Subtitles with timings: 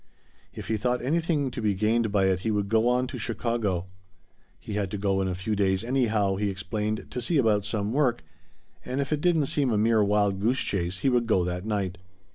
[0.51, 3.85] If he thought anything to be gained by it he would go on to Chicago.
[4.59, 7.93] He had to go in a few days anyhow, he explained, to see about some
[7.93, 8.23] work,
[8.83, 11.99] and if it didn't seem a mere wild goose chase he would go that night.